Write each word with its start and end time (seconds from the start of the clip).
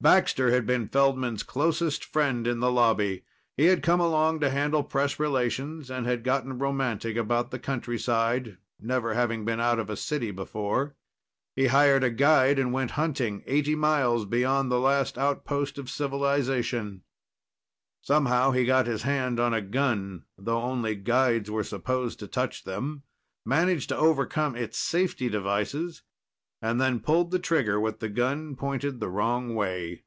Baxter 0.00 0.50
had 0.50 0.66
been 0.66 0.86
Feldman's 0.90 1.42
closest 1.42 2.04
friend 2.04 2.46
in 2.46 2.60
the 2.60 2.70
Lobby. 2.70 3.24
He'd 3.56 3.82
come 3.82 4.00
along 4.00 4.40
to 4.40 4.50
handle 4.50 4.84
press 4.84 5.18
relations 5.18 5.90
and 5.90 6.04
had 6.04 6.22
gotten 6.22 6.58
romantic 6.58 7.16
about 7.16 7.50
the 7.50 7.58
countryside, 7.58 8.58
never 8.78 9.14
having 9.14 9.46
been 9.46 9.60
out 9.60 9.78
of 9.78 9.88
a 9.88 9.96
city 9.96 10.30
before. 10.30 10.94
He 11.56 11.68
hired 11.68 12.04
a 12.04 12.10
guide 12.10 12.58
and 12.58 12.70
went 12.70 12.90
hunting, 13.00 13.42
eighty 13.46 13.74
miles 13.74 14.26
beyond 14.26 14.70
the 14.70 14.78
last 14.78 15.16
outpost 15.16 15.78
of 15.78 15.88
civilization. 15.88 17.02
Somehow, 18.02 18.50
he 18.50 18.66
got 18.66 18.86
his 18.86 19.04
hand 19.04 19.40
on 19.40 19.54
a 19.54 19.62
gun, 19.62 20.26
though 20.36 20.60
only 20.60 20.96
guides 20.96 21.50
were 21.50 21.64
supposed 21.64 22.18
to 22.18 22.28
touch 22.28 22.64
them, 22.64 23.04
managed 23.46 23.88
to 23.88 23.96
overcome 23.96 24.54
its 24.54 24.76
safety 24.76 25.30
devices, 25.30 26.02
and 26.62 26.80
then 26.80 26.98
pulled 26.98 27.30
the 27.30 27.38
trigger 27.38 27.78
with 27.78 27.98
the 28.00 28.08
gun 28.08 28.56
pointed 28.56 28.98
the 28.98 29.08
wrong 29.10 29.54
way. 29.54 30.02